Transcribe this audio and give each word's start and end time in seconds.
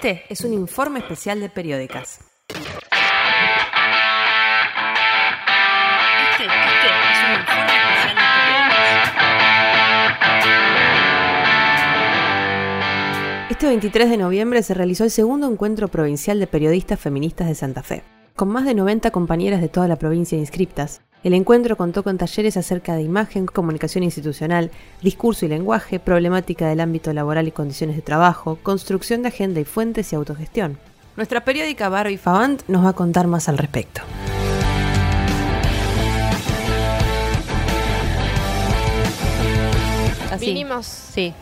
Este 0.00 0.22
es 0.28 0.42
un 0.42 0.52
informe 0.52 1.00
especial 1.00 1.40
de 1.40 1.48
periódicas. 1.48 2.20
Este, 6.30 6.44
este 6.44 6.86
es 7.10 7.18
un 7.24 7.32
informe 7.40 7.74
especial 7.74 8.14
de 8.14 8.22
periódicas. 13.42 13.50
Este 13.50 13.66
23 13.66 14.10
de 14.10 14.16
noviembre 14.18 14.62
se 14.62 14.74
realizó 14.74 15.02
el 15.02 15.10
segundo 15.10 15.50
encuentro 15.50 15.88
provincial 15.88 16.38
de 16.38 16.46
periodistas 16.46 17.00
feministas 17.00 17.48
de 17.48 17.56
Santa 17.56 17.82
Fe. 17.82 18.04
Con 18.36 18.50
más 18.50 18.66
de 18.66 18.74
90 18.74 19.10
compañeras 19.10 19.60
de 19.60 19.68
toda 19.68 19.88
la 19.88 19.96
provincia 19.96 20.38
inscriptas, 20.38 21.02
el 21.24 21.34
encuentro 21.34 21.76
contó 21.76 22.04
con 22.04 22.16
talleres 22.16 22.56
acerca 22.56 22.94
de 22.94 23.02
imagen, 23.02 23.46
comunicación 23.46 24.04
institucional, 24.04 24.70
discurso 25.02 25.46
y 25.46 25.48
lenguaje, 25.48 25.98
problemática 25.98 26.68
del 26.68 26.80
ámbito 26.80 27.12
laboral 27.12 27.48
y 27.48 27.50
condiciones 27.50 27.96
de 27.96 28.02
trabajo, 28.02 28.58
construcción 28.62 29.22
de 29.22 29.28
agenda 29.28 29.58
y 29.58 29.64
fuentes 29.64 30.12
y 30.12 30.16
autogestión. 30.16 30.78
Nuestra 31.16 31.44
periódica 31.44 31.88
Barbie 31.88 32.18
Favant 32.18 32.62
nos 32.68 32.84
va 32.84 32.90
a 32.90 32.92
contar 32.92 33.26
más 33.26 33.48
al 33.48 33.58
respecto. 33.58 34.02
Vinimos 40.38 40.86
sí. 40.86 41.34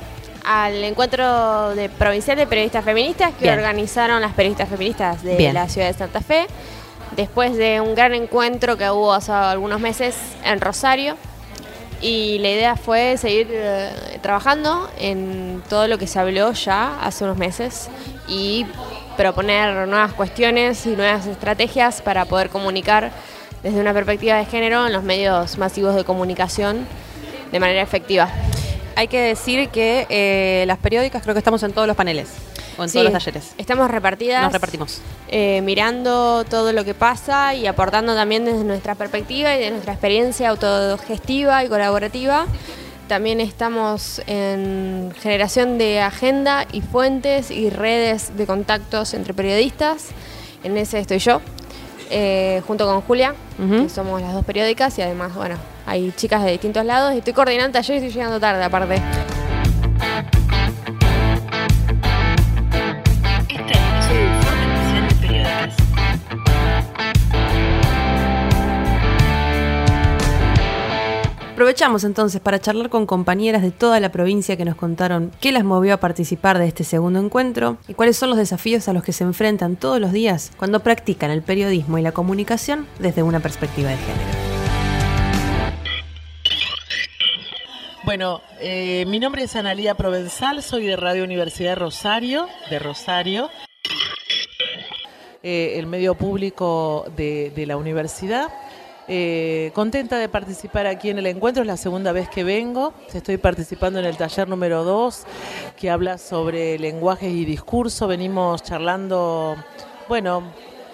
al 0.42 0.82
encuentro 0.82 1.74
de 1.74 1.90
provincial 1.90 2.38
de 2.38 2.46
periodistas 2.46 2.82
feministas 2.82 3.34
que 3.34 3.50
organizaron 3.50 4.22
las 4.22 4.32
periodistas 4.32 4.70
feministas 4.70 5.22
de 5.22 5.52
la 5.52 5.68
ciudad 5.68 5.88
de 5.88 5.92
Santa 5.92 6.22
Fe 6.22 6.46
después 7.16 7.56
de 7.56 7.80
un 7.80 7.94
gran 7.94 8.14
encuentro 8.14 8.76
que 8.76 8.88
hubo 8.90 9.12
hace 9.12 9.32
algunos 9.32 9.80
meses 9.80 10.16
en 10.44 10.60
Rosario. 10.60 11.16
Y 12.02 12.38
la 12.40 12.50
idea 12.50 12.76
fue 12.76 13.16
seguir 13.16 13.48
eh, 13.50 14.18
trabajando 14.20 14.90
en 14.98 15.62
todo 15.68 15.88
lo 15.88 15.96
que 15.96 16.06
se 16.06 16.18
habló 16.18 16.52
ya 16.52 17.00
hace 17.00 17.24
unos 17.24 17.38
meses 17.38 17.88
y 18.28 18.66
proponer 19.16 19.88
nuevas 19.88 20.12
cuestiones 20.12 20.84
y 20.84 20.90
nuevas 20.90 21.26
estrategias 21.26 22.02
para 22.02 22.26
poder 22.26 22.50
comunicar 22.50 23.12
desde 23.62 23.80
una 23.80 23.94
perspectiva 23.94 24.36
de 24.36 24.44
género 24.44 24.86
en 24.86 24.92
los 24.92 25.04
medios 25.04 25.56
masivos 25.56 25.94
de 25.94 26.04
comunicación 26.04 26.86
de 27.50 27.60
manera 27.60 27.80
efectiva. 27.80 28.28
Hay 28.94 29.08
que 29.08 29.20
decir 29.20 29.70
que 29.70 30.06
eh, 30.10 30.64
las 30.66 30.76
periódicas 30.76 31.22
creo 31.22 31.34
que 31.34 31.38
estamos 31.38 31.62
en 31.62 31.72
todos 31.72 31.88
los 31.88 31.96
paneles 31.96 32.28
o 32.78 32.84
en 32.84 32.90
todos 32.90 33.04
los 33.04 33.12
talleres. 33.12 33.54
Estamos 33.58 33.90
repartidas. 33.90 34.42
Nos 34.42 34.52
repartimos. 34.52 35.00
Eh, 35.28 35.60
mirando 35.62 36.44
todo 36.44 36.72
lo 36.72 36.84
que 36.84 36.94
pasa 36.94 37.54
y 37.54 37.66
aportando 37.66 38.14
también 38.14 38.44
desde 38.44 38.64
nuestra 38.64 38.94
perspectiva 38.94 39.54
y 39.56 39.60
de 39.60 39.70
nuestra 39.70 39.92
experiencia 39.92 40.50
autogestiva 40.50 41.64
y 41.64 41.68
colaborativa. 41.68 42.46
También 43.08 43.40
estamos 43.40 44.20
en 44.26 45.12
generación 45.20 45.78
de 45.78 46.00
agenda 46.00 46.66
y 46.72 46.80
fuentes 46.80 47.52
y 47.52 47.70
redes 47.70 48.36
de 48.36 48.46
contactos 48.46 49.14
entre 49.14 49.32
periodistas. 49.32 50.08
En 50.64 50.76
ese 50.76 50.98
estoy 50.98 51.18
yo, 51.20 51.40
eh, 52.10 52.62
junto 52.66 52.84
con 52.84 53.00
Julia, 53.02 53.34
que 53.56 53.88
somos 53.88 54.20
las 54.20 54.32
dos 54.32 54.44
periódicas 54.44 54.98
y 54.98 55.02
además, 55.02 55.34
bueno, 55.34 55.56
hay 55.86 56.12
chicas 56.16 56.42
de 56.42 56.50
distintos 56.50 56.84
lados. 56.84 57.14
Estoy 57.14 57.32
coordinando 57.32 57.78
taller 57.78 57.94
y 57.94 57.98
estoy 57.98 58.12
llegando 58.12 58.40
tarde 58.40 58.64
aparte. 58.64 59.00
Aprovechamos 71.76 72.04
entonces 72.04 72.40
para 72.40 72.58
charlar 72.58 72.88
con 72.88 73.04
compañeras 73.04 73.60
de 73.60 73.70
toda 73.70 74.00
la 74.00 74.10
provincia 74.10 74.56
que 74.56 74.64
nos 74.64 74.76
contaron 74.76 75.30
qué 75.42 75.52
las 75.52 75.62
movió 75.62 75.92
a 75.92 75.96
participar 75.98 76.58
de 76.58 76.66
este 76.66 76.84
segundo 76.84 77.20
encuentro 77.20 77.76
y 77.86 77.92
cuáles 77.92 78.16
son 78.16 78.30
los 78.30 78.38
desafíos 78.38 78.88
a 78.88 78.94
los 78.94 79.04
que 79.04 79.12
se 79.12 79.24
enfrentan 79.24 79.76
todos 79.76 80.00
los 80.00 80.10
días 80.10 80.52
cuando 80.56 80.80
practican 80.80 81.30
el 81.30 81.42
periodismo 81.42 81.98
y 81.98 82.02
la 82.02 82.12
comunicación 82.12 82.86
desde 82.98 83.22
una 83.22 83.40
perspectiva 83.40 83.90
de 83.90 83.98
género. 83.98 84.30
Bueno, 88.04 88.40
eh, 88.58 89.04
mi 89.08 89.20
nombre 89.20 89.42
es 89.42 89.54
Analía 89.54 89.94
Provenzal, 89.96 90.62
soy 90.62 90.86
de 90.86 90.96
Radio 90.96 91.24
Universidad 91.24 91.72
de 91.72 91.74
Rosario, 91.74 92.48
de 92.70 92.78
Rosario, 92.78 93.50
eh, 95.42 95.74
el 95.76 95.86
medio 95.86 96.14
público 96.14 97.04
de, 97.18 97.52
de 97.54 97.66
la 97.66 97.76
universidad. 97.76 98.48
Eh, 99.08 99.70
contenta 99.72 100.18
de 100.18 100.28
participar 100.28 100.86
aquí 100.86 101.10
en 101.10 101.18
el 101.18 101.26
encuentro, 101.26 101.62
es 101.62 101.66
la 101.66 101.76
segunda 101.76 102.10
vez 102.10 102.28
que 102.28 102.42
vengo. 102.42 102.92
Estoy 103.14 103.36
participando 103.36 104.00
en 104.00 104.04
el 104.04 104.16
taller 104.16 104.48
número 104.48 104.82
2 104.82 105.22
que 105.76 105.90
habla 105.90 106.18
sobre 106.18 106.76
lenguajes 106.78 107.32
y 107.32 107.44
discurso. 107.44 108.08
Venimos 108.08 108.64
charlando, 108.64 109.56
bueno, 110.08 110.42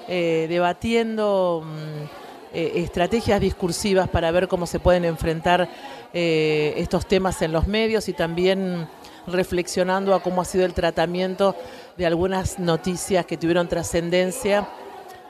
eh, 0.08 0.46
debatiendo 0.46 1.62
mm, 1.64 2.54
eh, 2.54 2.72
estrategias 2.76 3.40
discursivas 3.40 4.10
para 4.10 4.30
ver 4.30 4.46
cómo 4.46 4.66
se 4.66 4.78
pueden 4.78 5.04
enfrentar 5.04 5.68
estos 6.14 7.06
temas 7.06 7.40
en 7.40 7.52
los 7.52 7.66
medios 7.66 8.06
y 8.10 8.12
también 8.12 8.86
reflexionando 9.26 10.14
a 10.14 10.22
cómo 10.22 10.42
ha 10.42 10.44
sido 10.44 10.66
el 10.66 10.74
tratamiento 10.74 11.56
de 11.96 12.04
algunas 12.04 12.58
noticias 12.58 13.24
que 13.24 13.38
tuvieron 13.38 13.66
trascendencia 13.66 14.68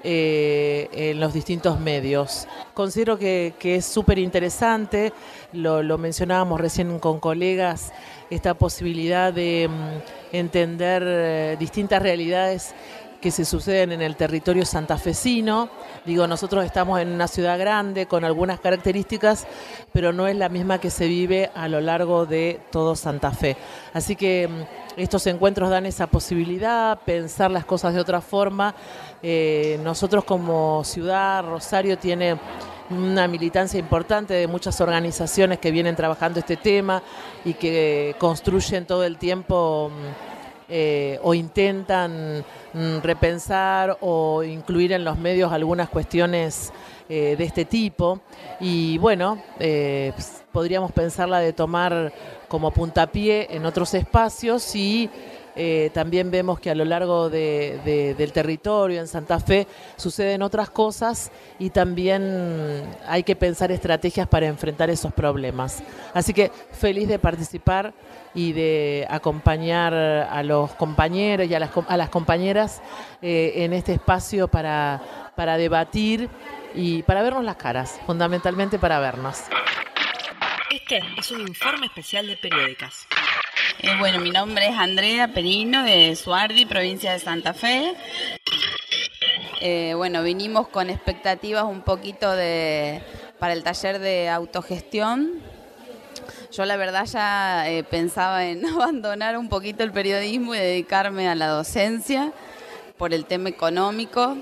eh, 0.04 0.88
en 0.92 1.20
los 1.20 1.32
distintos 1.32 1.78
medios. 1.78 2.48
Considero 2.74 3.18
que, 3.18 3.54
es 3.62 3.84
súper 3.84 4.18
interesante, 4.18 5.12
lo, 5.52 5.98
mencionábamos 5.98 6.60
recién 6.60 6.98
con 6.98 7.20
colegas, 7.20 7.92
esta 8.30 8.54
posibilidad 8.54 9.32
de 9.32 9.68
mm, 9.68 10.36
entender 10.36 11.02
eh, 11.06 11.56
distintas 11.58 12.02
realidades 12.02 12.74
que 13.22 13.30
se 13.30 13.44
suceden 13.44 13.92
en 13.92 14.02
el 14.02 14.16
territorio 14.16 14.66
santafesino. 14.66 15.70
Digo, 16.04 16.26
nosotros 16.26 16.64
estamos 16.64 17.00
en 17.00 17.08
una 17.08 17.28
ciudad 17.28 17.56
grande 17.58 18.06
con 18.06 18.24
algunas 18.24 18.58
características, 18.58 19.46
pero 19.92 20.12
no 20.12 20.26
es 20.26 20.36
la 20.36 20.48
misma 20.48 20.78
que 20.78 20.90
se 20.90 21.06
vive 21.06 21.50
a 21.54 21.68
lo 21.68 21.80
largo 21.80 22.26
de 22.26 22.60
todo 22.70 22.96
Santa 22.96 23.30
Fe. 23.30 23.56
Así 23.94 24.16
que 24.16 24.48
mm, 24.48 25.00
estos 25.00 25.26
encuentros 25.28 25.70
dan 25.70 25.86
esa 25.86 26.08
posibilidad, 26.08 26.98
pensar 26.98 27.52
las 27.52 27.64
cosas 27.64 27.94
de 27.94 28.00
otra 28.00 28.20
forma. 28.20 28.74
Eh, 29.22 29.78
nosotros 29.84 30.24
como 30.24 30.82
ciudad, 30.84 31.44
Rosario 31.44 31.96
tiene 31.96 32.36
una 32.90 33.28
militancia 33.28 33.78
importante 33.78 34.34
de 34.34 34.48
muchas 34.48 34.80
organizaciones 34.80 35.60
que 35.60 35.70
vienen 35.70 35.94
trabajando 35.94 36.40
este 36.40 36.56
tema 36.56 37.02
y 37.44 37.54
que 37.54 38.16
construyen 38.18 38.84
todo 38.84 39.04
el 39.04 39.16
tiempo 39.16 39.90
mm, 39.90 40.41
eh, 40.68 41.18
o 41.22 41.34
intentan 41.34 42.44
mm, 42.72 42.98
repensar 43.02 43.98
o 44.00 44.42
incluir 44.42 44.92
en 44.92 45.04
los 45.04 45.18
medios 45.18 45.52
algunas 45.52 45.88
cuestiones 45.88 46.72
eh, 47.08 47.36
de 47.36 47.44
este 47.44 47.64
tipo. 47.64 48.20
Y 48.60 48.98
bueno, 48.98 49.42
eh, 49.58 50.12
podríamos 50.52 50.92
pensarla 50.92 51.40
de 51.40 51.52
tomar 51.52 52.12
como 52.48 52.70
puntapié 52.70 53.48
en 53.50 53.66
otros 53.66 53.94
espacios 53.94 54.74
y 54.76 55.10
eh, 55.54 55.90
también 55.92 56.30
vemos 56.30 56.58
que 56.60 56.70
a 56.70 56.74
lo 56.74 56.84
largo 56.84 57.28
del 57.30 58.32
territorio, 58.32 59.00
en 59.00 59.08
Santa 59.08 59.38
Fe, 59.40 59.66
suceden 59.96 60.42
otras 60.42 60.70
cosas 60.70 61.30
y 61.58 61.70
también 61.70 62.82
hay 63.06 63.22
que 63.22 63.36
pensar 63.36 63.70
estrategias 63.72 64.26
para 64.28 64.46
enfrentar 64.46 64.90
esos 64.90 65.12
problemas. 65.12 65.82
Así 66.14 66.32
que 66.32 66.50
feliz 66.72 67.08
de 67.08 67.18
participar 67.18 67.92
y 68.34 68.52
de 68.52 69.06
acompañar 69.10 69.94
a 69.94 70.42
los 70.42 70.72
compañeros 70.72 71.46
y 71.46 71.54
a 71.54 71.60
las, 71.60 72.08
compañeras 72.08 72.82
eh, 73.20 73.52
en 73.56 73.72
este 73.72 73.92
espacio 73.94 74.48
para, 74.48 75.32
para 75.36 75.58
debatir 75.58 76.30
y 76.74 77.02
para 77.02 77.22
vernos 77.22 77.44
las 77.44 77.56
caras, 77.56 78.00
fundamentalmente 78.06 78.78
para 78.78 78.98
vernos. 79.00 79.42
Este 80.70 81.02
es 81.18 81.30
un 81.30 81.42
informe 81.42 81.86
especial 81.86 82.26
de 82.26 82.36
periódicas. 82.36 83.06
Eh, 83.80 83.96
bueno, 83.98 84.20
mi 84.20 84.30
nombre 84.30 84.68
es 84.68 84.76
Andrea 84.76 85.28
Perino 85.28 85.82
de 85.82 86.14
Suardi, 86.16 86.66
provincia 86.66 87.12
de 87.12 87.18
Santa 87.18 87.54
Fe. 87.54 87.94
Eh, 89.60 89.94
bueno, 89.96 90.22
vinimos 90.22 90.68
con 90.68 90.90
expectativas 90.90 91.64
un 91.64 91.82
poquito 91.82 92.30
de 92.32 93.02
para 93.38 93.54
el 93.54 93.62
taller 93.64 93.98
de 93.98 94.28
autogestión. 94.28 95.40
Yo 96.52 96.64
la 96.64 96.76
verdad 96.76 97.06
ya 97.06 97.68
eh, 97.68 97.82
pensaba 97.82 98.44
en 98.46 98.64
abandonar 98.66 99.36
un 99.38 99.48
poquito 99.48 99.82
el 99.82 99.92
periodismo 99.92 100.54
y 100.54 100.58
dedicarme 100.58 101.28
a 101.28 101.34
la 101.34 101.48
docencia 101.48 102.32
por 102.98 103.14
el 103.14 103.24
tema 103.24 103.48
económico. 103.48 104.36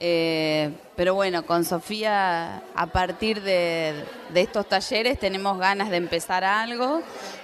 Pero 0.00 1.14
bueno, 1.14 1.44
con 1.44 1.64
Sofía, 1.64 2.62
a 2.74 2.86
partir 2.86 3.42
de, 3.42 4.04
de, 4.32 4.40
estos 4.40 4.66
talleres 4.68 5.18
tenemos 5.18 5.58
ganas 5.58 5.90
de 5.90 5.98
empezar 5.98 6.42
algo 6.42 7.02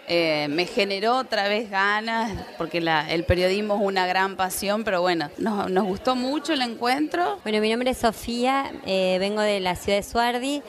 eh, 0.09 0.47
me 0.49 0.67
generó 0.67 1.17
otra 1.17 1.49
vez 1.49 1.69
ganas, 1.69 2.31
porque 2.59 2.79
el 2.79 3.25
periodismo 3.25 3.75
es 3.75 3.81
una 3.83 4.07
gran 4.07 4.37
pasión, 4.37 4.85
pero 4.85 5.01
bueno, 5.01 5.31
nos, 5.39 5.85
gustó 5.85 6.15
mucho 6.15 6.53
el 6.53 6.63
encuentro. 6.63 7.41
Bueno, 7.43 7.61
mi 7.61 7.71
nombre 7.71 7.91
es 7.91 7.99
Sofía, 7.99 8.73
eh, 8.85 9.17
vengo 9.19 9.41
de 9.41 9.59
la 9.59 9.75
ciudad 9.75 9.99
de 9.99 10.05
Suardi. 10.05 10.63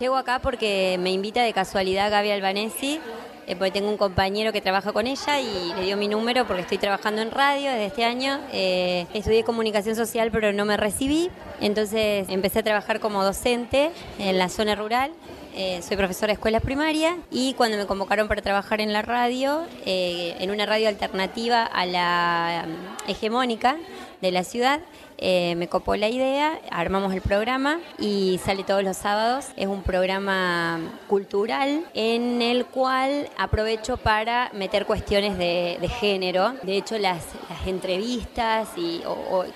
Llego 0.00 0.16
acá 0.16 0.38
porque 0.38 0.96
me 1.00 1.10
invita 1.10 1.42
de 1.42 1.52
casualidad 1.52 2.10
Gaby 2.10 2.30
Albanesi, 2.30 3.00
eh, 3.48 3.56
porque 3.56 3.70
tengo 3.70 3.88
un 3.88 3.96
compañero 3.96 4.52
que 4.52 4.60
trabaja 4.60 4.92
con 4.92 5.06
ella 5.06 5.40
y 5.40 5.72
le 5.74 5.82
dio 5.82 5.96
mi 5.96 6.06
número 6.06 6.46
porque 6.46 6.62
estoy 6.62 6.78
trabajando 6.78 7.22
en 7.22 7.30
radio 7.30 7.70
desde 7.70 7.86
este 7.86 8.04
año. 8.04 8.38
Eh, 8.52 9.06
estudié 9.14 9.42
comunicación 9.42 9.96
social 9.96 10.30
pero 10.30 10.52
no 10.52 10.64
me 10.64 10.76
recibí, 10.76 11.30
entonces 11.60 12.28
empecé 12.28 12.60
a 12.60 12.62
trabajar 12.62 13.00
como 13.00 13.24
docente 13.24 13.90
en 14.18 14.38
la 14.38 14.48
zona 14.48 14.74
rural 14.74 15.10
eh, 15.60 15.82
soy 15.82 15.96
profesora 15.96 16.28
de 16.28 16.34
escuela 16.34 16.60
primaria 16.60 17.16
y 17.32 17.54
cuando 17.54 17.76
me 17.76 17.84
convocaron 17.84 18.28
para 18.28 18.40
trabajar 18.42 18.80
en 18.80 18.92
la 18.92 19.02
radio, 19.02 19.66
eh, 19.84 20.36
en 20.38 20.52
una 20.52 20.66
radio 20.66 20.88
alternativa 20.88 21.64
a 21.64 21.84
la 21.84 22.64
mm, 22.64 23.10
hegemónica 23.10 23.76
de 24.20 24.32
la 24.32 24.44
ciudad, 24.44 24.80
eh, 25.20 25.54
me 25.56 25.68
copó 25.68 25.96
la 25.96 26.08
idea, 26.08 26.60
armamos 26.70 27.12
el 27.12 27.20
programa 27.20 27.80
y 27.98 28.38
sale 28.44 28.62
todos 28.62 28.84
los 28.84 28.96
sábados. 28.96 29.46
Es 29.56 29.66
un 29.66 29.82
programa 29.82 30.78
cultural 31.08 31.84
en 31.94 32.40
el 32.40 32.66
cual 32.66 33.28
aprovecho 33.36 33.96
para 33.96 34.50
meter 34.54 34.86
cuestiones 34.86 35.36
de, 35.36 35.90
género. 36.00 36.54
De 36.62 36.76
hecho, 36.76 36.98
las, 36.98 37.24
entrevistas 37.66 38.68
y 38.76 39.02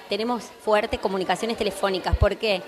tenemos 0.08 0.44
fuertes 0.44 0.98
comunicaciones 0.98 1.56
telefónicas. 1.56 2.16
¿Por 2.16 2.36
qué? 2.36 2.60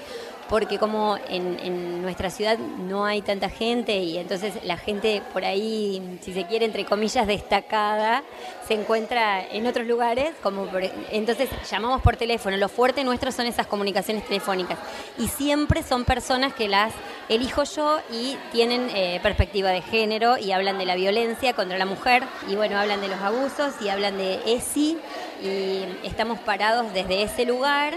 Porque 0.49 0.79
como 0.79 1.19
en, 1.29 2.03
nuestra 2.03 2.31
ciudad 2.31 2.59
no 2.59 3.07
hay 3.07 3.23
tanta 3.23 3.49
gente 3.49 3.97
y 3.97 4.19
entonces 4.19 4.55
la 4.65 4.77
gente 4.77 5.23
por 5.33 5.45
ahí, 5.45 6.19
si 6.23 6.35
se 6.35 6.45
quiere, 6.47 6.67
entre 6.67 6.85
comillas, 6.85 7.27
destacada, 7.27 8.23
se 8.67 8.75
encuentra 8.75 9.47
en 9.47 9.67
otros 9.67 9.87
lugares, 9.87 10.33
como 10.43 10.69
entonces 11.11 11.49
llamamos 11.71 12.03
por 12.03 12.17
teléfono. 12.17 12.57
Lo 12.57 12.69
fuerte 12.69 13.05
nuestro 13.05 13.33
son 13.33 13.47
esas 13.47 13.67
comunicaciones 13.67 14.25
telefónicas 14.27 14.79
y 15.19 15.29
siempre 15.29 15.83
son 15.83 16.05
personas 16.05 16.53
que 16.55 16.69
las 16.69 16.93
elijo 17.29 17.65
yo 17.65 17.99
y 18.13 18.37
tienen 18.53 18.91
eh, 18.95 19.19
perspectiva 19.23 19.71
de 19.71 19.81
género 19.81 20.37
y 20.37 20.53
hablan 20.53 20.79
de 20.79 20.85
la 20.85 20.95
violencia 20.95 21.55
contra 21.55 21.79
la 21.79 21.87
mujer 21.87 22.23
y 22.49 22.55
bueno, 22.55 22.79
hablan 22.79 23.01
de 23.01 23.09
los 23.09 23.21
abusos 23.21 23.75
y 23.81 23.89
hablan 23.89 24.19
de 24.19 24.41
ESI 24.47 24.99
y 25.43 26.07
estamos 26.07 26.39
parados 26.41 26.93
desde 26.93 27.23
ese 27.23 27.47
lugar. 27.47 27.95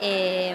Eh, 0.00 0.54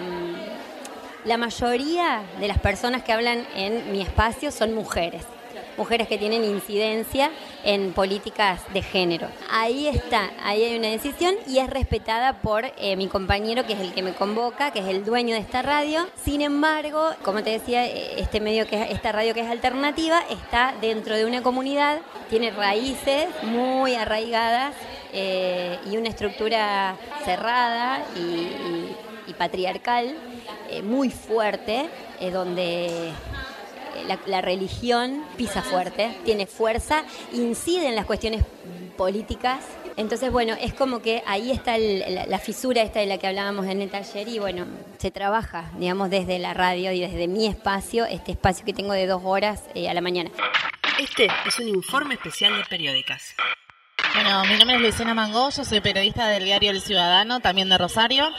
la 1.28 1.38
mayoría 1.38 2.24
de 2.40 2.48
las 2.48 2.58
personas 2.58 3.04
que 3.04 3.12
hablan 3.12 3.46
en 3.54 3.92
mi 3.92 4.02
espacio 4.02 4.50
son 4.52 4.74
mujeres 4.74 5.24
mujeres 5.78 6.08
que 6.08 6.18
tienen 6.18 6.44
incidencia 6.44 7.30
en 7.64 7.94
políticas 7.94 8.62
de 8.74 8.82
género. 8.82 9.28
Ahí 9.52 9.88
está, 9.88 10.32
ahí 10.44 10.64
hay 10.64 10.76
una 10.76 10.88
decisión 10.88 11.36
y 11.48 11.60
es 11.60 11.70
respetada 11.70 12.42
por 12.42 12.66
eh, 12.78 12.96
mi 12.96 13.08
compañero 13.08 13.66
que 13.68 13.74
es 13.74 13.80
el 13.80 13.94
que 13.94 14.02
me 14.02 14.14
convoca, 14.14 14.72
que 14.72 14.80
es 14.80 14.88
el 14.88 15.06
dueño 15.06 15.36
de 15.36 15.42
esta 15.42 15.62
radio. 15.62 16.08
Sin 16.24 16.42
embargo, 16.42 17.12
como 17.24 17.44
te 17.44 17.52
decía, 17.52 17.86
eh, 17.86 18.20
este 18.20 18.40
medio 18.40 18.66
que 18.66 18.92
esta 18.92 19.12
radio 19.12 19.36
que 19.36 19.42
es 19.42 19.50
alternativa 19.50 20.22
está 20.30 20.74
dentro 20.82 21.16
de 21.16 21.26
una 21.26 21.44
comunidad, 21.44 22.00
tiene 22.30 22.50
raíces 22.50 23.28
muy 23.44 23.94
arraigadas 23.94 24.74
eh, 25.14 25.78
y 25.90 25.98
una 25.98 26.10
estructura 26.10 26.96
cerrada 27.24 28.00
y 28.16 28.96
patriarcal 29.34 30.16
eh, 30.70 30.82
muy 30.82 31.10
fuerte, 31.10 31.90
eh, 32.20 32.32
donde 32.32 33.12
la, 34.28 34.42
religión 34.42 35.24
pisa 35.38 35.62
fuerte, 35.62 36.16
tiene 36.24 36.46
fuerza, 36.46 37.04
incide 37.34 37.88
en 37.88 37.96
las 37.96 38.06
cuestiones 38.06 38.44
políticas. 38.96 39.60
Entonces, 39.96 40.32
bueno, 40.32 40.56
es 40.62 40.74
como 40.74 41.02
que 41.02 41.24
ahí 41.26 41.52
está 41.52 41.78
la, 41.78 42.40
fisura 42.40 42.84
esta 42.84 43.00
de 43.00 43.08
la 43.08 43.18
que 43.18 43.28
hablábamos 43.28 43.66
en 43.66 43.82
el 43.82 43.90
taller 43.90 44.28
y 44.28 44.38
bueno, 44.38 44.66
se 45.00 45.10
trabaja, 45.10 45.72
digamos, 45.78 46.10
desde 46.10 46.38
la 46.38 46.54
radio 46.54 46.92
y 46.92 47.00
desde 47.00 47.28
mi 47.28 47.48
espacio, 47.48 48.06
este 48.06 48.34
espacio 48.34 48.64
que 48.64 48.74
tengo 48.74 48.94
de 48.94 49.08
dos 49.08 49.22
horas 49.26 49.64
eh, 49.74 49.90
a 49.90 49.94
la 49.94 50.02
mañana. 50.02 50.30
Este 51.00 51.28
es 51.46 51.60
un 51.60 51.68
informe 51.68 52.16
especial 52.16 52.56
de 52.58 52.64
periódicas. 52.66 53.36
Bueno, 54.14 54.44
mi 54.46 54.58
nombre 54.58 54.78
es 54.78 54.82
Luciana 54.82 55.14
Mangó, 55.14 55.50
yo 55.50 55.64
soy 55.64 55.82
periodista 55.82 56.28
del 56.28 56.46
diario 56.46 56.72
El 56.72 56.82
Ciudadano, 56.82 57.40
también 57.40 57.70
de 57.70 57.78
Rosario. 57.78 58.32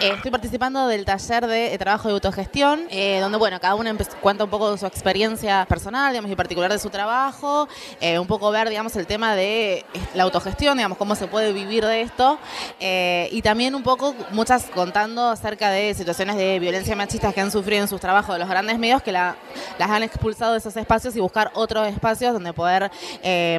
Eh, 0.00 0.12
estoy 0.16 0.30
participando 0.30 0.88
del 0.88 1.04
taller 1.04 1.46
de, 1.46 1.78
trabajo 1.78 2.08
de 2.08 2.14
autogestión, 2.14 2.86
eh, 2.90 3.20
donde, 3.20 3.38
bueno, 3.38 3.60
cada 3.60 3.74
uno 3.74 3.90
cuenta 4.20 4.44
un 4.44 4.50
poco 4.50 4.72
de 4.72 4.78
su 4.78 4.86
experiencia 4.86 5.64
personal, 5.68 6.12
digamos, 6.12 6.30
y 6.30 6.34
particular 6.34 6.72
de 6.72 6.78
su 6.78 6.90
trabajo, 6.90 7.68
eh, 8.00 8.18
un 8.18 8.26
poco 8.26 8.50
ver, 8.50 8.68
digamos, 8.68 8.96
el 8.96 9.06
tema 9.06 9.34
de 9.34 9.84
la 10.14 10.24
autogestión, 10.24 10.76
digamos, 10.76 10.98
cómo 10.98 11.14
se 11.14 11.28
puede 11.28 11.52
vivir 11.52 11.84
de 11.84 12.02
esto, 12.02 12.38
y 12.80 13.42
también 13.42 13.74
un 13.74 13.82
poco, 13.82 14.14
muchas 14.30 14.64
contando 14.74 15.28
acerca 15.28 15.70
de 15.70 15.94
situaciones 15.94 16.36
de 16.36 16.58
violencia 16.58 16.96
machista 16.96 17.32
que 17.32 17.40
han 17.40 17.50
sufrido 17.50 17.82
en 17.82 17.88
sus 17.88 18.00
trabajos 18.00 18.34
de 18.34 18.40
los 18.40 18.48
grandes 18.48 18.78
medios, 18.78 19.02
que 19.02 19.12
las 19.12 19.36
han 19.78 20.02
expulsado 20.02 20.52
de 20.52 20.58
esos 20.58 20.76
espacios 20.76 21.14
y 21.16 21.20
buscar 21.20 21.50
otros 21.54 21.86
espacios 21.88 22.32
donde 22.32 22.52
poder 22.52 22.90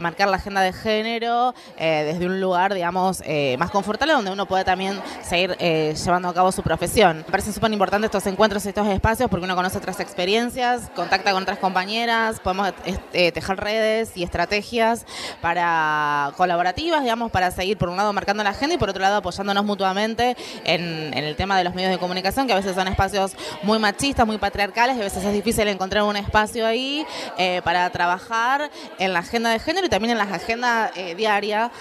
marcar 0.02 0.28
la 0.28 0.38
agenda 0.38 0.62
de 0.62 0.74
género 0.74 1.54
desde 1.78 2.26
un 2.26 2.42
lugar, 2.42 2.74
digamos, 2.74 3.22
más 3.58 3.72
confortable, 3.72 4.14
donde 4.14 4.32
uno 4.32 4.46
puede 4.46 4.66
también 4.66 5.02
seguir 5.22 5.56
llevando 5.58 6.23
a 6.30 6.34
cabo 6.34 6.52
su 6.52 6.62
profesión. 6.62 7.18
Me 7.18 7.24
parecen 7.24 7.54
súper 7.54 7.72
importantes 7.72 8.06
estos 8.08 8.26
encuentros 8.28 8.66
y 8.66 8.70
estos 8.70 8.88
espacios 8.88 9.30
porque 9.30 9.46
uno 9.46 9.56
conoce 9.56 9.78
otras 9.78 10.00
experiencias, 10.00 10.90
contacta 10.96 11.32
con 11.32 11.44
otras 11.44 11.60
compañeras, 11.60 12.40
podemos 12.40 12.74
eh, 13.14 13.32
tejer 13.32 13.58
redes 13.58 14.12
y 14.16 14.24
estrategias 14.24 15.06
para 15.42 16.32
colaborativas, 16.38 17.02
digamos, 17.02 17.32
para 17.32 17.52
seguir 17.52 17.78
por 17.78 17.90
un 17.90 17.98
lado 17.98 18.14
marcando 18.14 18.44
la 18.44 18.52
agenda 18.52 18.76
y 18.76 18.78
por 18.78 18.90
otro 18.90 19.02
lado 19.02 19.18
apoyándonos 19.18 19.66
mutuamente 19.66 20.36
en, 20.64 21.14
el 21.14 21.36
tema 21.36 21.58
de 21.58 21.64
los 21.64 21.76
medios 21.76 21.92
de 21.92 21.98
comunicación, 21.98 22.48
que 22.48 22.54
a 22.54 22.58
veces 22.58 22.76
son 22.76 22.88
espacios 22.88 23.36
muy 23.64 23.80
machistas, 23.80 24.26
muy 24.26 24.38
patriarcales, 24.38 24.98
y 24.98 25.02
a 25.02 25.04
veces 25.04 25.24
es 25.24 25.34
difícil 25.34 25.68
encontrar 25.68 26.04
un 26.04 26.16
espacio 26.16 26.66
ahí 26.66 27.06
eh, 27.38 27.62
para 27.64 27.90
trabajar 27.90 28.70
en 29.00 29.14
la 29.14 29.20
agenda 29.20 29.50
de 29.50 29.60
género 29.60 29.88
y 29.88 29.90
también 29.90 30.12
en 30.12 30.18
la 30.18 30.24
agenda 30.24 30.92
eh, 30.96 31.16
diaria. 31.16 31.72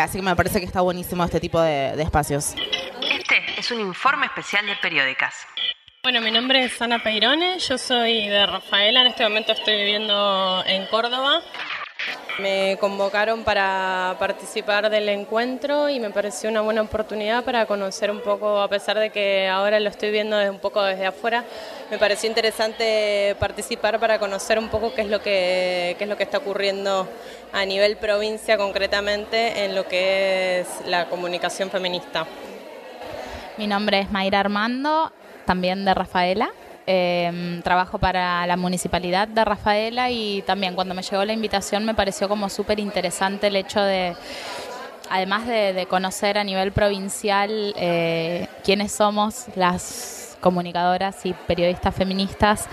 así 0.00 0.18
que 0.18 0.22
me 0.22 0.36
parece 0.36 0.60
que 0.60 0.66
está 0.66 0.80
buenísimo 0.80 1.24
este 1.24 1.40
tipo 1.40 1.60
de 1.60 2.00
espacios. 2.02 2.54
Este 3.30 3.60
es 3.60 3.70
un 3.70 3.78
informe 3.78 4.26
especial 4.26 4.66
de 4.66 4.74
periódicas. 4.74 5.46
Bueno, 6.02 6.20
mi 6.20 6.32
nombre 6.32 6.64
es 6.64 6.82
Ana 6.82 7.00
Peirone, 7.00 7.60
yo 7.60 7.78
soy 7.78 8.26
de 8.26 8.44
Rafaela, 8.44 9.02
en 9.02 9.06
este 9.06 9.22
momento 9.22 9.52
estoy 9.52 9.76
viviendo 9.76 10.64
en 10.66 10.86
Córdoba. 10.86 11.40
Me 12.40 12.76
convocaron 12.80 13.44
para 13.44 14.16
participar 14.18 14.90
del 14.90 15.08
encuentro 15.10 15.88
y 15.88 16.00
me 16.00 16.10
pareció 16.10 16.50
una 16.50 16.62
buena 16.62 16.82
oportunidad 16.82 17.44
para 17.44 17.66
conocer 17.66 18.10
un 18.10 18.20
poco, 18.20 18.60
a 18.60 18.68
pesar 18.68 18.98
de 18.98 19.10
que 19.10 19.46
ahora 19.46 19.78
lo 19.78 19.90
estoy 19.90 20.10
viendo 20.10 20.36
un 20.50 20.58
poco 20.58 20.82
desde 20.82 21.06
afuera, 21.06 21.44
me 21.88 21.98
pareció 21.98 22.28
interesante 22.28 23.36
participar 23.38 24.00
para 24.00 24.18
conocer 24.18 24.58
un 24.58 24.70
poco 24.70 24.92
qué 24.92 25.02
es 25.02 25.08
lo 25.08 25.22
que, 25.22 25.94
qué 25.98 26.04
es 26.04 26.10
lo 26.10 26.16
que 26.16 26.24
está 26.24 26.38
ocurriendo 26.38 27.08
a 27.52 27.64
nivel 27.64 27.96
provincia 27.96 28.56
concretamente 28.56 29.66
en 29.66 29.76
lo 29.76 29.86
que 29.86 30.60
es 30.60 30.68
la 30.86 31.08
comunicación 31.08 31.70
feminista. 31.70 32.26
Mi 33.60 33.66
nombre 33.66 34.00
es 34.00 34.10
Mayra 34.10 34.40
Armando, 34.40 35.12
también 35.44 35.84
de 35.84 35.92
Rafaela. 35.92 36.48
Em, 36.86 37.60
trabajo 37.60 37.98
para 37.98 38.46
la 38.46 38.56
municipalidad 38.56 39.28
de 39.28 39.44
Rafaela 39.44 40.10
y 40.10 40.40
también 40.46 40.74
cuando 40.74 40.94
me 40.94 41.02
llegó 41.02 41.26
la 41.26 41.34
invitación 41.34 41.84
me 41.84 41.92
pareció 41.92 42.26
como 42.26 42.48
súper 42.48 42.80
interesante 42.80 43.48
el 43.48 43.56
hecho 43.56 43.82
de, 43.82 44.16
además 45.10 45.46
de, 45.46 45.86
conocer 45.90 46.38
a 46.38 46.44
nivel 46.44 46.72
provincial 46.72 47.74
eh, 47.76 48.48
quiénes 48.64 48.92
somos 48.92 49.44
las 49.56 50.19
comunicadoras 50.40 51.24
y 51.26 51.32
periodistas 51.32 51.94
feministas, 51.94 52.68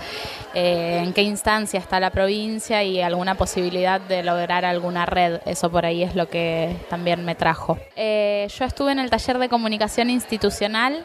eh, 0.54 1.02
en 1.04 1.12
qué 1.12 1.22
instancia 1.22 1.78
está 1.78 2.00
la 2.00 2.10
provincia 2.10 2.82
y 2.82 3.00
alguna 3.00 3.34
posibilidad 3.36 4.00
de 4.00 4.22
lograr 4.22 4.64
alguna 4.64 5.06
red. 5.06 5.40
Eso 5.46 5.70
por 5.70 5.86
ahí 5.86 6.02
es 6.02 6.14
lo 6.14 6.28
que 6.28 6.76
también 6.88 7.24
me 7.24 7.34
trajo. 7.34 7.78
Eh, 7.96 8.48
yo 8.58 8.64
estuve 8.64 8.92
en 8.92 8.98
el 8.98 9.10
taller 9.10 9.38
de 9.38 9.48
comunicación 9.48 10.10
institucional, 10.10 11.04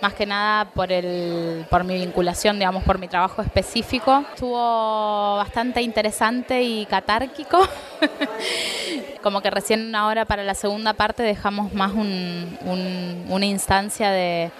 más 0.00 0.14
que 0.14 0.26
nada 0.26 0.66
por, 0.66 0.90
el, 0.92 1.64
por 1.70 1.84
mi 1.84 1.94
vinculación, 1.94 2.58
digamos, 2.58 2.82
por 2.84 2.98
mi 2.98 3.08
trabajo 3.08 3.40
específico. 3.40 4.24
Estuvo 4.34 5.36
bastante 5.36 5.80
interesante 5.80 6.62
y 6.62 6.86
catárquico. 6.86 7.60
Como 9.22 9.40
que 9.40 9.50
recién 9.50 9.94
ahora 9.94 10.24
para 10.24 10.42
la 10.42 10.54
segunda 10.54 10.92
parte 10.92 11.22
dejamos 11.22 11.72
más 11.72 11.92
una 11.92 13.46
instancia 13.46 14.10
de 14.10 14.50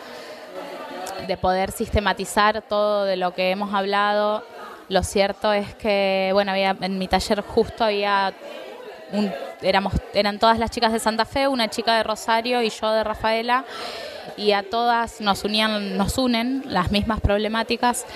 de 1.26 1.36
poder 1.36 1.70
sistematizar 1.70 2.62
todo 2.62 3.04
de 3.04 3.16
lo 3.16 3.34
que 3.34 3.50
hemos 3.50 3.74
hablado. 3.74 4.44
Lo 4.88 5.02
cierto 5.02 5.52
es 5.52 5.74
que, 5.74 6.30
bueno, 6.32 6.52
había, 6.52 6.76
en 6.80 6.98
mi 6.98 7.08
taller 7.08 7.40
justo 7.40 7.84
había 7.84 8.34
un, 9.12 9.32
éramos, 9.60 9.94
eran 10.14 10.38
todas 10.38 10.58
las 10.58 10.70
chicas 10.70 10.92
de 10.92 10.98
Santa 10.98 11.24
Fe, 11.24 11.48
una 11.48 11.68
chica 11.68 11.96
de 11.96 12.02
Rosario 12.02 12.62
y 12.62 12.70
yo 12.70 12.92
de 12.92 13.04
Rafaela, 13.04 13.64
y 14.36 14.52
a 14.52 14.62
todas 14.62 15.20
nos 15.20 15.44
unían, 15.44 15.96
nos 15.96 16.18
unen 16.18 16.62
las 16.66 16.90
mismas 16.90 17.20
problemáticas 17.20 18.06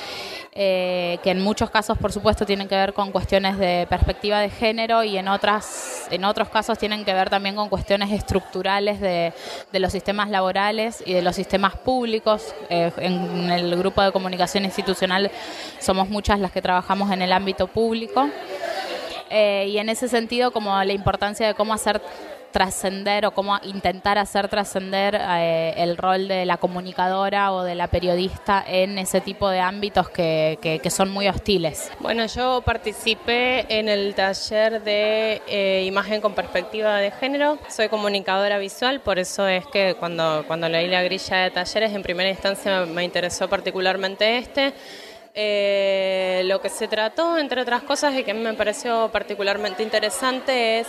eh, 0.59 1.19
que 1.23 1.33
en 1.33 1.43
muchos 1.43 1.69
casos, 1.69 1.99
por 1.99 2.13
supuesto, 2.13 2.47
tienen 2.47 2.67
que 2.67 2.75
ver 2.75 2.95
con 2.95 3.13
cuestiones 3.13 3.59
de 3.59 3.87
perspectiva 3.91 4.41
de 4.41 4.49
género 4.49 5.05
y 5.05 5.19
en, 5.19 5.29
otras, 5.29 6.09
en 6.11 6.25
otros 6.25 6.49
casos 6.49 6.79
tienen 6.79 7.05
que 7.05 7.13
ver 7.13 7.29
también 7.29 7.57
con 7.57 7.69
cuestiones 7.69 8.11
estructurales 8.11 8.99
de, 8.99 9.35
los 9.75 9.93
sistemas 9.93 10.31
laborales 10.31 11.03
y 11.05 11.13
de 11.13 11.21
los 11.21 11.37
sistemas 11.37 11.77
públicos. 11.77 12.55
Eh, 12.71 12.91
en 12.97 13.51
el 13.51 13.77
grupo 13.77 14.01
de 14.01 14.13
comunicación 14.13 14.65
institucional 14.65 15.31
somos 15.79 16.09
muchas 16.09 16.41
las 16.41 16.53
que 16.53 16.63
trabajamos 16.63 17.11
en 17.11 17.21
el 17.21 17.35
ámbito 17.35 17.67
público. 17.67 18.31
Eh, 19.31 19.67
y 19.69 19.79
en 19.79 19.89
ese 19.89 20.09
sentido, 20.09 20.51
como 20.51 20.83
la 20.83 20.93
importancia 20.93 21.47
de 21.47 21.55
cómo 21.55 21.75
hacer 21.75 22.01
trascender 22.57 23.27
o 23.27 23.33
cómo 23.33 23.59
intentar 23.65 24.17
hacer 24.17 24.49
trascender 24.49 25.15
eh, 25.15 25.75
el 25.77 25.99
rol 25.99 26.27
de 26.27 26.47
la 26.47 26.57
comunicadora 26.57 27.53
o 27.53 27.63
de 27.63 27.75
la 27.75 27.89
periodista 27.89 28.65
en 28.67 28.97
ese 28.97 29.21
tipo 29.21 29.51
de 29.51 29.61
ámbitos 29.61 30.09
que, 30.09 30.59
que, 30.63 30.91
son 30.91 31.11
muy 31.11 31.29
hostiles. 31.29 31.91
Bueno, 32.01 32.25
yo 32.25 32.63
participé 32.65 33.67
en 33.69 33.91
el 33.91 34.15
taller 34.15 34.83
de 34.83 35.43
eh, 35.47 35.85
imagen 35.87 36.23
con 36.23 36.33
perspectiva 36.35 36.97
de 36.97 37.11
género. 37.11 37.59
Soy 37.69 37.91
comunicadora 37.91 38.57
visual, 38.57 39.01
por 39.01 39.19
eso 39.19 39.47
es 39.47 39.67
que 39.67 39.95
cuando, 39.99 40.45
cuando 40.47 40.67
leí 40.67 40.89
la 40.89 41.03
grilla 41.03 41.37
de 41.43 41.51
talleres, 41.51 41.93
en 41.93 42.03
primera 42.03 42.31
instancia 42.31 42.87
me 42.87 43.05
interesó 43.05 43.51
particularmente 43.51 44.39
este. 44.39 44.73
Eh, 45.39 46.45
lo 46.47 46.63
que 46.63 46.71
se 46.71 46.89
trató, 46.89 47.37
entre 47.37 47.61
otras 47.61 47.83
cosas, 47.83 48.15
y 48.15 48.25
que 48.25 48.33
me 48.33 48.55
pareció 48.55 49.11
particularmente 49.13 49.83
interesante, 49.83 50.81
es 50.81 50.87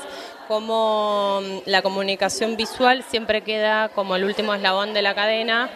cómo 0.48 1.42
mm, 1.44 1.58
la 1.66 1.82
comunicación 1.82 2.56
visual 2.56 3.04
siempre 3.04 3.42
queda 3.42 3.90
como 3.90 4.16
el 4.16 4.24
último 4.24 4.54
eslabón 4.54 4.94
de 4.94 5.02
la 5.02 5.14
cadena, 5.14 5.70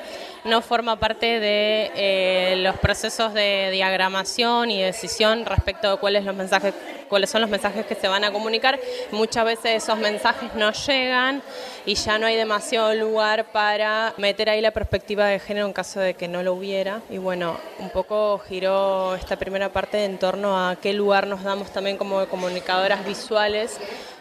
no 0.45 0.61
forma 0.61 0.95
parte 0.95 1.41
de 1.41 1.91
eh, 1.95 2.55
los 2.59 2.77
procesos 2.77 3.33
de 3.33 3.71
diagramación 3.73 4.71
y 4.71 4.81
decisión 4.81 5.45
respecto 5.45 5.91
de 5.91 5.97
cuáles 5.97 6.23
los 6.23 6.35
mensajes 6.35 6.73
cuáles 7.11 7.29
son 7.29 7.41
los 7.41 7.49
mensajes 7.49 7.85
que 7.85 7.93
se 7.93 8.07
van 8.07 8.23
a 8.23 8.31
comunicar. 8.31 8.79
Muchas 9.11 9.43
veces 9.43 9.83
esos 9.83 9.97
mensajes 9.97 10.55
no 10.55 10.71
llegan 10.71 11.43
y 11.85 11.95
ya 11.95 12.17
no 12.17 12.25
hay 12.25 12.37
demasiado 12.37 12.93
lugar 12.95 13.51
para 13.51 14.13
meter 14.15 14.49
ahí 14.49 14.61
la 14.61 14.71
perspectiva 14.71 15.25
de 15.25 15.37
género 15.37 15.67
en 15.67 15.73
caso 15.73 15.99
de 15.99 16.13
que 16.13 16.29
no 16.29 16.41
lo 16.41 16.53
hubiera. 16.53 17.01
Y 17.09 17.17
bueno, 17.17 17.57
un 17.79 17.89
poco 17.89 18.39
giró 18.39 19.15
esta 19.15 19.35
primera 19.35 19.67
parte 19.73 20.05
en 20.05 20.19
torno 20.19 20.57
a 20.57 20.77
qué 20.77 20.93
lugar 20.93 21.27
nos 21.27 21.43
damos 21.43 21.73
también 21.73 21.97
como 21.97 22.25
comunicadoras 22.27 23.05
visuales 23.05 23.77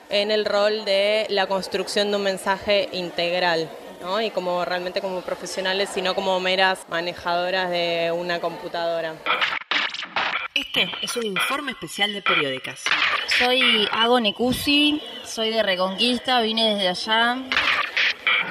en 0.08 0.32
el 0.32 0.44
rol 0.44 0.84
de 0.84 1.26
la 1.28 1.46
construcción 1.46 2.10
de 2.10 2.16
un 2.16 2.24
mensaje 2.24 2.88
integral. 2.90 3.68
¿no? 4.00 4.18
y 4.18 4.30
como 4.30 4.64
realmente 4.64 5.02
como 5.02 5.20
profesionales, 5.20 5.90
sino 5.92 6.14
como 6.14 6.40
meras 6.40 6.86
manejadoras 6.88 7.70
de 7.70 8.10
una 8.10 8.40
computadora. 8.40 9.14
Este 10.60 10.90
es 11.00 11.16
un 11.16 11.24
informe 11.24 11.72
especial 11.72 12.12
de 12.12 12.20
periódicas. 12.20 12.82
Soy 13.38 13.88
Ago 13.92 14.20
Necusi, 14.20 15.00
soy 15.24 15.50
de 15.50 15.62
Reconquista, 15.62 16.40
vine 16.42 16.74
desde 16.74 16.88
allá. 16.88 17.38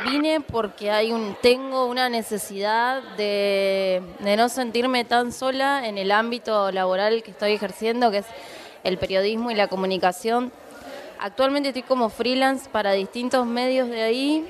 Vine 0.06 0.42
porque 0.42 0.90
hay 0.90 1.12
un, 1.12 1.38
tengo 1.42 1.86
una 1.86 2.10
necesidad 2.10 3.04
de, 3.16 4.02
de 4.20 4.38
no 4.38 4.50
sentirme 4.50 5.06
tan 5.06 5.32
sola 5.32 5.88
en 5.88 6.00
el 6.00 6.12
ámbito 6.12 6.72
laboral 6.72 7.22
que 7.22 7.32
estoy 7.32 7.52
ejerciendo, 7.52 8.10
que 8.10 8.20
es 8.20 8.26
el 8.84 8.98
periodismo 8.98 9.52
y 9.52 9.56
la 9.56 9.68
comunicación 9.68 10.52
Actualmente 11.22 11.70
estoy 11.70 11.84
como 11.84 12.10
freelance 12.10 12.70
para 12.70 12.94
distintos 12.94 13.46
medios 13.46 13.90
de 13.90 14.02
ahí 14.02 14.48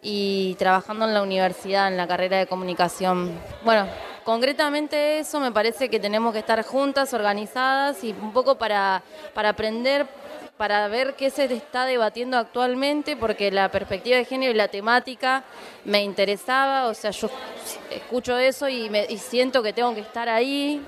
y 0.00 0.54
trabajando 0.60 1.06
en 1.06 1.12
la 1.12 1.22
universidad, 1.22 1.88
en 1.88 1.96
la 1.96 2.06
carrera 2.06 2.38
de 2.38 2.46
comunicación. 2.46 3.36
Bueno, 3.64 3.88
concretamente 4.30 5.18
eso 5.18 5.40
me 5.40 5.50
parece 5.50 5.88
que 5.88 5.98
tenemos 5.98 6.32
que 6.32 6.38
estar 6.38 6.62
juntas, 6.64 7.12
organizadas 7.14 8.04
y 8.04 8.12
un 8.12 8.32
poco 8.32 8.54
para, 8.54 9.02
para 9.34 9.48
aprender, 9.48 10.06
para 10.56 10.86
ver 10.86 11.14
qué 11.14 11.30
se 11.30 11.52
está 11.52 11.84
debatiendo 11.84 12.36
actualmente, 12.38 13.16
porque 13.16 13.50
la 13.50 13.72
perspectiva 13.72 14.18
de 14.18 14.24
género 14.24 14.52
y 14.52 14.54
la 14.54 14.68
temática 14.68 15.42
me 15.84 16.04
interesaba, 16.04 16.86
o 16.86 16.94
sea, 16.94 17.10
yo 17.10 17.28
escucho 17.90 18.38
eso 18.38 18.68
y, 18.68 18.88
me, 18.88 19.04
y 19.08 19.18
siento 19.18 19.64
que 19.64 19.72
tengo 19.72 19.92
que 19.96 20.02
estar 20.02 20.28
ahí 20.28 20.80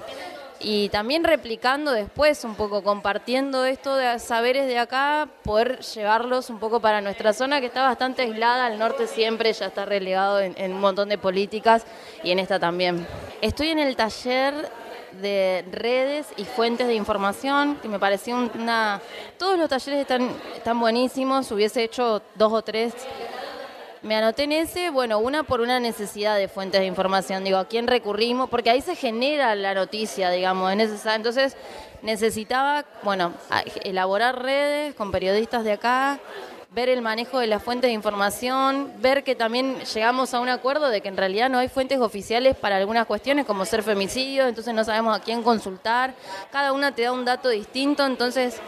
y 0.63 0.89
también 0.91 1.25
replicando 1.25 1.93
después, 1.93 2.45
un 2.45 2.55
poco 2.55 2.83
compartiendo 2.83 3.65
esto 3.65 3.97
de 3.97 4.19
saberes 4.19 4.67
de 4.67 4.79
acá, 4.79 5.29
poder 5.43 5.81
llevarlos 5.81 6.51
un 6.51 6.59
poco 6.59 6.81
para 6.81 7.01
nuestra 7.01 7.33
zona 7.33 7.61
que 7.61 7.67
está 7.67 7.83
bastante 7.83 8.23
aislada, 8.23 8.67
al 8.67 8.79
norte 8.79 9.07
siempre 9.07 9.53
ya 9.53 9.67
está 9.67 9.85
relegado 9.85 10.41
en, 10.41 10.73
un 10.73 10.81
montón 10.81 11.09
de 11.09 11.19
políticas 11.19 11.85
y 12.23 12.31
en 12.31 12.39
esta 12.39 12.59
también. 12.59 13.07
Estoy 13.41 13.69
en 13.69 13.79
el 13.81 13.97
taller 13.97 14.55
de 15.21 15.65
redes 15.73 16.29
y 16.37 16.45
fuentes 16.45 16.87
de 16.87 16.95
información, 16.95 17.79
que 17.83 17.89
me 17.89 17.99
pareció 17.99 18.37
una... 18.55 19.01
Todos 19.39 19.59
los 19.59 19.69
talleres 19.69 20.01
están, 20.01 20.31
están 20.57 20.79
buenísimos, 20.79 21.51
hubiese 21.51 21.83
hecho 21.83 22.23
dos 22.35 22.53
o 22.53 22.63
tres 22.63 22.95
me 24.03 24.17
anoté 24.17 24.45
en 24.45 24.53
ese, 24.53 24.91
bueno, 24.91 25.19
una 25.19 25.45
por 25.45 25.61
una 25.61 25.79
necesidad 25.79 26.37
de 26.37 26.49
fuentes 26.49 26.81
de 26.81 26.87
información, 26.87 27.45
digo, 27.45 27.59
¿a 27.59 27.67
quién 27.67 27.87
recurrimos? 27.87 28.51
Porque 28.51 28.71
ahí 28.71 28.81
se 28.81 28.97
genera 28.97 29.55
la 29.55 29.75
noticia, 29.75 30.31
digamos, 30.31 30.73
entonces 30.73 31.57
necesitaba, 32.03 32.85
bueno, 33.03 33.33
elaborar 33.85 34.43
redes 34.43 34.95
con 34.95 35.13
periodistas 35.13 35.63
de 35.63 35.73
acá, 35.73 36.19
ver 36.75 36.89
el 36.89 37.03
manejo 37.03 37.39
de 37.39 37.47
las 37.47 37.63
fuentes 37.63 37.89
de 37.89 37.93
información, 37.93 38.91
ver 38.99 39.23
que 39.25 39.35
también 39.35 39.79
llegamos 39.81 40.33
a 40.33 40.41
un 40.41 40.49
acuerdo 40.49 40.89
de 40.89 41.01
que 41.03 41.09
en 41.09 41.19
realidad 41.19 41.51
no 41.51 41.59
hay 41.59 41.69
fuentes 41.69 42.01
oficiales 42.01 42.57
para 42.57 42.79
algunas 42.79 43.07
cuestiones 43.07 43.45
como 43.45 43.67
ser 43.67 43.83
femicidio, 43.83 44.49
entonces 44.49 44.75
no 44.75 44.83
sabemos 44.83 45.17
a 45.17 45.21
quién 45.21 45.43
consultar, 45.43 46.15
cada 46.51 46.73
una 46.73 46.93
te 46.95 47.03
da 47.03 47.13
un 47.13 47.27
dato 47.27 47.51
distinto, 47.51 48.07
entonces 48.07 48.61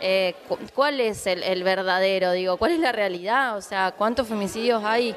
eh, 0.00 0.34
cuál 0.74 1.00
es 1.00 1.26
el, 1.26 1.62
verdadero, 1.62 2.32
digo, 2.32 2.56
cuál 2.56 2.72
es 2.72 2.80
la 2.80 2.92
realidad, 2.92 3.56
o 3.56 3.62
sea, 3.62 3.92
cuántos 3.92 4.26
femicidios 4.26 4.82
hay. 4.84 5.14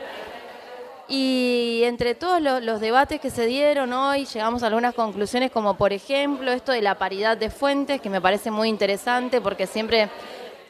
Y 1.08 1.82
entre 1.84 2.16
todos 2.16 2.42
los, 2.42 2.80
debates 2.80 3.20
que 3.20 3.30
se 3.30 3.46
dieron 3.46 3.92
hoy, 3.94 4.26
llegamos 4.26 4.64
a 4.64 4.68
algunas 4.68 4.94
conclusiones 4.94 5.52
como, 5.52 5.76
por 5.76 5.94
ejemplo, 5.94 6.52
esto 6.52 6.72
de 6.72 6.82
la 6.82 6.96
paridad 6.96 7.38
de 7.38 7.50
fuentes, 7.50 8.02
que 8.02 8.10
me 8.10 8.22
parece 8.22 8.52
muy 8.52 8.70
interesante 8.70 9.42
porque 9.42 9.68
siempre 9.68 10.10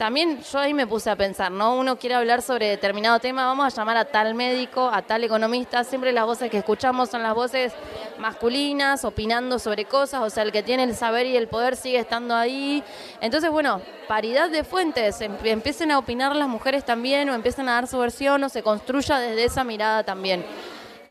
también 0.03 0.43
yo 0.51 0.59
ahí 0.59 0.73
me 0.73 0.85
puse 0.85 1.09
a 1.09 1.15
pensar, 1.15 1.49
¿no? 1.49 1.77
Uno 1.77 1.97
quiere 1.97 2.15
hablar 2.15 2.41
sobre 2.41 2.67
determinado 2.67 3.19
tema, 3.19 3.45
vamos 3.45 3.73
a 3.73 3.77
llamar 3.77 3.95
a 3.95 4.03
tal 4.03 4.35
médico, 4.35 4.89
a 4.91 5.01
tal 5.01 5.23
economista, 5.23 5.85
siempre 5.85 6.11
las 6.11 6.25
voces 6.25 6.51
que 6.51 6.57
escuchamos 6.57 7.09
son 7.09 7.23
las 7.23 7.33
voces 7.33 7.71
masculinas, 8.17 9.05
opinando 9.05 9.59
sobre 9.59 9.85
cosas, 9.85 10.21
o 10.21 10.29
sea, 10.29 10.43
el 10.43 10.51
que 10.51 10.61
tiene 10.61 10.83
el 10.83 10.93
saber 10.93 11.25
y 11.25 11.37
el 11.37 11.47
poder 11.47 11.77
sigue 11.77 11.99
estando 11.99 12.35
ahí. 12.35 12.83
Entonces, 13.21 13.49
bueno, 13.49 13.79
paridad 14.09 14.49
de 14.49 14.65
fuentes, 14.65 15.21
em, 15.21 15.37
empiecen 15.45 15.89
a 15.89 15.99
opinar 15.99 16.35
las 16.35 16.49
mujeres 16.49 16.83
también, 16.83 17.29
o 17.29 17.33
empiecen 17.33 17.69
a 17.69 17.75
dar 17.75 17.87
su 17.87 17.97
versión, 17.97 18.43
o 18.43 18.49
se 18.49 18.61
construya 18.61 19.19
desde 19.19 19.45
esa 19.45 19.63
mirada 19.63 20.03
también. 20.03 20.43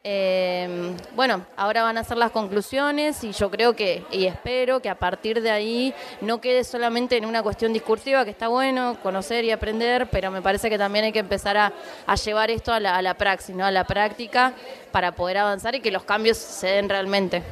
Eh, 0.04 0.96
bueno, 1.14 1.46
ahora 1.56 1.84
van 1.84 1.96
a 1.96 2.02
ser 2.02 2.16
las 2.16 2.32
conclusiones 2.32 3.22
y 3.22 3.30
yo 3.30 3.50
creo 3.52 3.76
que, 3.76 4.04
y 4.10 4.26
espero 4.26 4.80
que 4.80 4.88
a 4.88 4.96
partir 4.96 5.40
de 5.40 5.50
ahí 5.52 5.94
no 6.20 6.40
quede 6.40 6.64
solamente 6.64 7.16
en 7.16 7.24
una 7.24 7.40
cuestión 7.42 7.72
discursiva, 7.72 8.24
que 8.24 8.32
está 8.32 8.48
bueno 8.48 8.98
conocer 9.00 9.44
y 9.44 9.52
aprender, 9.52 10.08
pero 10.10 10.32
me 10.32 10.42
parece 10.42 10.68
que 10.68 10.76
también 10.76 11.04
hay 11.04 11.12
que 11.12 11.20
empezar 11.20 11.56
a, 11.56 11.72
llevar 12.16 12.50
esto 12.50 12.72
a 12.72 12.80
la, 12.80 12.96
a 12.96 13.02
la 13.02 13.14
praxis, 13.14 13.54
¿no? 13.54 13.64
a 13.64 13.70
la 13.70 13.84
práctica, 13.84 14.54
para 14.90 15.12
poder 15.12 15.38
avanzar 15.38 15.76
y 15.76 15.80
que 15.80 15.92
los 15.92 16.02
cambios 16.02 16.36
se 16.36 16.66
den 16.66 16.88
realmente. 16.88 17.44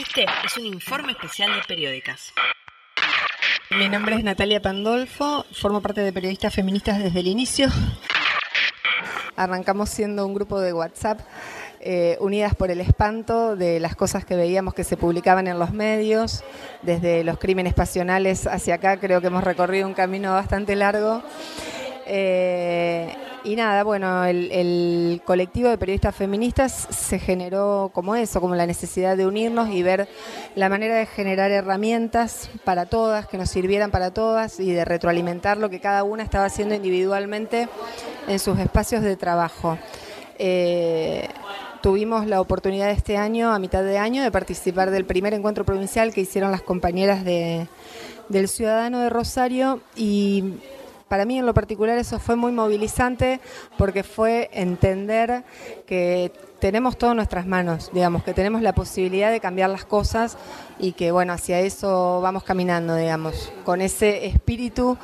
Este 0.00 0.26
es 0.44 0.56
un 0.56 0.66
informe 0.66 1.12
especial 1.12 1.54
de 1.54 1.62
periódicas. 1.62 2.32
Mi 3.70 3.88
nombre 3.88 4.16
es 4.16 4.24
Natalia 4.24 4.60
Pandolfo, 4.60 5.44
formo 5.52 5.80
parte 5.80 6.00
de 6.00 6.12
Periodistas 6.12 6.54
Feministas 6.54 6.98
desde 6.98 7.20
el 7.20 7.28
inicio. 7.28 7.68
Arrancamos 9.36 9.90
siendo 9.90 10.26
un 10.26 10.34
grupo 10.34 10.58
de 10.58 10.72
WhatsApp 10.72 11.20
eh, 11.80 12.16
unidas 12.20 12.54
por 12.54 12.70
el 12.70 12.80
espanto 12.80 13.56
de 13.56 13.80
las 13.80 13.94
cosas 13.94 14.24
que 14.24 14.36
veíamos 14.36 14.74
que 14.74 14.84
se 14.84 14.96
publicaban 14.96 15.46
en 15.46 15.58
los 15.58 15.72
medios, 15.72 16.42
desde 16.82 17.24
los 17.24 17.38
crímenes 17.38 17.74
pasionales 17.74 18.46
hacia 18.46 18.74
acá, 18.74 18.98
creo 18.98 19.20
que 19.20 19.28
hemos 19.28 19.44
recorrido 19.44 19.86
un 19.86 19.94
camino 19.94 20.32
bastante 20.32 20.74
largo. 20.76 21.22
Eh, 22.06 23.14
y 23.44 23.54
nada, 23.54 23.84
bueno, 23.84 24.24
el, 24.24 25.22
colectivo 25.24 25.68
de 25.68 25.78
periodistas 25.78 26.14
feministas 26.14 26.88
se 26.90 27.18
generó 27.18 27.90
como 27.94 28.16
eso, 28.16 28.40
como 28.40 28.54
la 28.54 28.66
necesidad 28.66 29.16
de 29.16 29.26
unirnos 29.26 29.70
y 29.70 29.82
ver 29.82 30.08
la 30.54 30.68
manera 30.68 30.96
de 30.96 31.06
generar 31.06 31.50
herramientas 31.50 32.50
para 32.64 32.86
todas, 32.86 33.26
que 33.26 33.38
nos 33.38 33.50
sirvieran 33.50 33.90
para 33.90 34.10
todas 34.10 34.58
y 34.58 34.72
de 34.72 34.84
retroalimentar 34.84 35.58
lo 35.58 35.70
que 35.70 35.80
cada 35.80 36.02
una 36.02 36.22
estaba 36.22 36.46
haciendo 36.46 36.74
individualmente 36.74 37.68
en 38.26 38.38
sus 38.38 38.58
espacios 38.58 39.02
de 39.02 39.16
trabajo. 39.16 39.78
Eh, 40.38 41.28
tuvimos 41.80 42.26
la 42.26 42.40
oportunidad 42.40 42.90
este 42.90 43.16
año, 43.16 43.52
a 43.52 43.58
mitad 43.58 43.82
de 43.82 43.98
año, 43.98 44.22
de 44.22 44.30
participar 44.30 44.90
del 44.90 45.04
primer 45.04 45.34
encuentro 45.34 45.64
provincial 45.64 46.12
que 46.12 46.22
hicieron 46.22 46.50
las 46.50 46.62
compañeras 46.62 47.24
de, 47.24 47.68
del 48.28 48.48
Ciudadano 48.48 49.00
de 49.00 49.10
Rosario 49.10 49.80
y 49.96 50.54
para 51.08 51.24
mí 51.24 51.38
en 51.38 51.46
lo 51.46 51.54
particular 51.54 51.96
eso 51.98 52.18
fue 52.18 52.36
muy 52.36 52.52
movilizante 52.52 53.40
porque 53.78 54.02
fue 54.02 54.50
entender 54.52 55.42
que 55.86 56.30
tenemos 56.60 56.98
todo 56.98 57.12
en 57.12 57.16
nuestras 57.16 57.46
manos, 57.46 57.90
digamos, 57.92 58.24
que 58.24 58.34
tenemos 58.34 58.60
la 58.62 58.74
posibilidad 58.74 59.30
de 59.30 59.40
cambiar 59.40 59.70
las 59.70 59.84
cosas 59.84 60.36
y 60.78 60.92
que 60.92 61.10
bueno, 61.10 61.32
hacia 61.32 61.60
eso 61.60 62.20
vamos 62.20 62.42
caminando, 62.42 62.94
digamos, 62.94 63.52
con 63.64 63.80
ese 63.80 64.26
espíritu. 64.26 64.98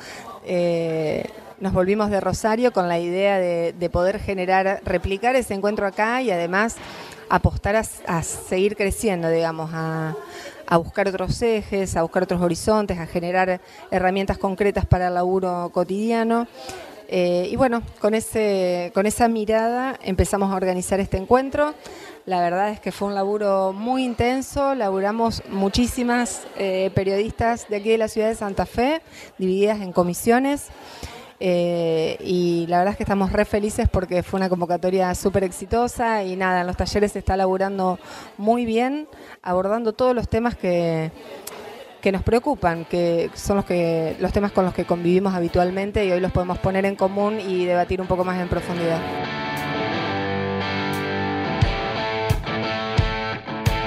Eh, 0.44 1.24
nos 1.60 1.72
volvimos 1.72 2.10
de 2.10 2.20
Rosario 2.20 2.72
con 2.72 2.88
la 2.88 2.98
idea 2.98 3.38
de, 3.38 3.90
poder 3.90 4.18
generar, 4.18 4.80
replicar 4.84 5.36
ese 5.36 5.54
encuentro 5.54 5.86
acá 5.86 6.22
y 6.22 6.30
además 6.30 6.76
apostar 7.28 7.76
a, 7.76 8.22
seguir 8.22 8.76
creciendo, 8.76 9.28
digamos, 9.28 9.70
a, 9.72 10.16
buscar 10.76 11.08
otros 11.08 11.40
ejes, 11.42 11.96
a 11.96 12.02
buscar 12.02 12.24
otros 12.24 12.40
horizontes, 12.40 12.98
a 12.98 13.06
generar 13.06 13.60
herramientas 13.90 14.38
concretas 14.38 14.86
para 14.86 15.08
el 15.08 15.14
laburo 15.14 15.70
cotidiano. 15.72 16.46
Eh, 17.08 17.48
y 17.50 17.56
bueno, 17.56 17.82
con, 18.00 18.14
ese, 18.14 18.90
con 18.94 19.06
esa 19.06 19.28
mirada 19.28 19.98
empezamos 20.02 20.50
a 20.50 20.56
organizar 20.56 21.00
este 21.00 21.16
encuentro. 21.16 21.74
La 22.26 22.40
verdad 22.40 22.70
es 22.70 22.80
que 22.80 22.90
fue 22.90 23.08
un 23.08 23.14
laburo 23.14 23.74
muy 23.74 24.02
intenso, 24.02 24.74
laburamos 24.74 25.42
muchísimas 25.50 26.46
eh, 26.56 26.90
periodistas 26.94 27.68
de 27.68 27.76
aquí 27.76 27.90
de 27.90 27.98
la 27.98 28.08
ciudad 28.08 28.28
de 28.28 28.34
Santa 28.34 28.64
Fe, 28.64 29.02
divididas 29.36 29.82
en 29.82 29.92
comisiones. 29.92 30.70
Eh, 31.46 32.16
y 32.24 32.66
la 32.68 32.78
verdad 32.78 32.92
es 32.92 32.96
que 32.96 33.02
estamos 33.02 33.30
re 33.30 33.44
felices 33.44 33.86
porque 33.86 34.22
fue 34.22 34.38
una 34.38 34.48
convocatoria 34.48 35.14
súper 35.14 35.44
exitosa 35.44 36.24
y 36.24 36.36
nada, 36.36 36.62
en 36.62 36.66
los 36.66 36.74
talleres 36.74 37.12
se 37.12 37.18
está 37.18 37.36
laburando 37.36 37.98
muy 38.38 38.64
bien, 38.64 39.06
abordando 39.42 39.92
todos 39.92 40.14
los 40.14 40.26
temas 40.26 40.56
que, 40.56 41.12
que 42.00 42.12
nos 42.12 42.22
preocupan, 42.22 42.86
que 42.86 43.28
son 43.34 43.56
los, 43.56 43.66
que, 43.66 44.16
los 44.20 44.32
temas 44.32 44.52
con 44.52 44.64
los 44.64 44.72
que 44.72 44.86
convivimos 44.86 45.34
habitualmente 45.34 46.06
y 46.06 46.12
hoy 46.12 46.20
los 46.20 46.32
podemos 46.32 46.56
poner 46.56 46.86
en 46.86 46.96
común 46.96 47.38
y 47.38 47.66
debatir 47.66 48.00
un 48.00 48.06
poco 48.06 48.24
más 48.24 48.40
en 48.40 48.48
profundidad. 48.48 49.02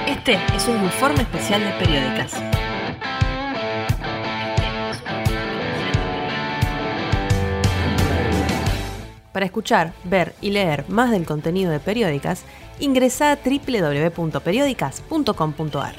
Este 0.06 0.38
es 0.54 0.68
un 0.68 0.84
informe 0.84 1.22
especial 1.22 1.60
de 1.60 1.70
Periódicas. 1.84 2.57
Para 9.38 9.46
escuchar, 9.46 9.92
ver 10.02 10.34
y 10.40 10.50
leer 10.50 10.84
más 10.88 11.12
del 11.12 11.24
contenido 11.24 11.70
de 11.70 11.78
Periódicas, 11.78 12.44
ingresa 12.80 13.30
a 13.30 13.36
www.periódicas.com.ar. 13.36 15.94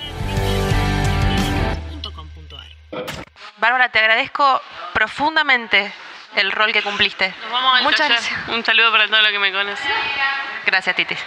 Bárbara, 3.56 3.90
te 3.94 4.00
agradezco 4.00 4.60
profundamente 4.94 5.90
el 6.36 6.52
rol 6.52 6.74
que 6.74 6.82
cumpliste. 6.82 7.34
Nos 7.44 7.50
vamos 7.50 7.78
al 7.78 7.84
Muchas 7.84 8.10
gracias. 8.10 8.50
Un 8.50 8.66
saludo 8.66 8.92
para 8.92 9.08
todo 9.08 9.22
lo 9.22 9.30
que 9.30 9.40
me 9.40 9.54
conoce. 9.54 9.88
Gracias, 10.66 10.98
Titis. 10.98 11.20